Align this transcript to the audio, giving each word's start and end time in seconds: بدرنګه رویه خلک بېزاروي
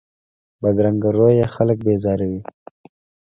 بدرنګه 0.61 1.09
رویه 1.17 1.47
خلک 1.55 1.77
بېزاروي 1.85 2.41